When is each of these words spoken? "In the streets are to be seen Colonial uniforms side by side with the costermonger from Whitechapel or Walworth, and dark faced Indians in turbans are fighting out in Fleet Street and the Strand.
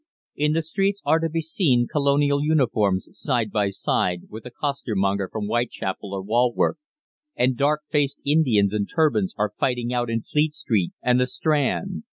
"In 0.35 0.53
the 0.53 0.63
streets 0.63 0.99
are 1.05 1.19
to 1.19 1.29
be 1.29 1.41
seen 1.43 1.85
Colonial 1.87 2.43
uniforms 2.43 3.07
side 3.11 3.51
by 3.51 3.69
side 3.69 4.23
with 4.29 4.45
the 4.45 4.49
costermonger 4.49 5.29
from 5.31 5.45
Whitechapel 5.45 6.11
or 6.13 6.23
Walworth, 6.23 6.77
and 7.35 7.55
dark 7.55 7.83
faced 7.91 8.17
Indians 8.25 8.73
in 8.73 8.87
turbans 8.87 9.35
are 9.37 9.53
fighting 9.59 9.93
out 9.93 10.09
in 10.09 10.23
Fleet 10.23 10.53
Street 10.55 10.91
and 11.03 11.19
the 11.19 11.27
Strand. 11.27 12.05